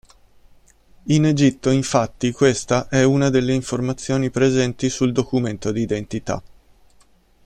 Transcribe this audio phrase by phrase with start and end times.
[1.09, 6.41] In Egitto, infatti, questa è una delle informazioni presenti sul documento di identità.